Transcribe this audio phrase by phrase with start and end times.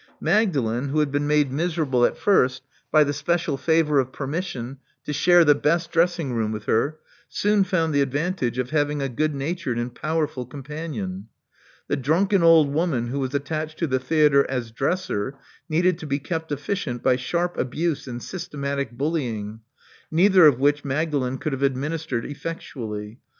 [0.19, 5.13] Magdalen, who had been made miserable at first by the special favor of permission to
[5.13, 6.97] share the best dressing room with her,
[7.29, 11.27] soon found the advantage of having a good natured and powerful companion.
[11.87, 15.35] The drunken old woman who was attached to the theatre as dresser,
[15.69, 19.59] needed to be kept efficient by sharp abuse and systematic bullying,
[20.09, 23.19] neither of which Mag dalen could have administered effectually.